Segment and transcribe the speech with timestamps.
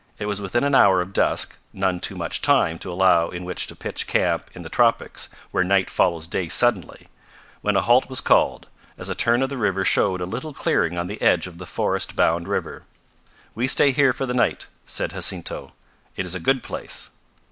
[0.17, 3.67] It was within an hour of dusk none too much time to allow in which
[3.67, 7.07] to pitch camp in the tropics, where night follows day suddenly
[7.61, 8.67] when a halt was called,
[8.97, 11.67] as a turn of the river showed a little clearing on the edge of the
[11.67, 12.81] forest bound river.
[13.53, 15.73] "We stay here for the night," said Jacinto.
[16.15, 17.11] "It is a good place."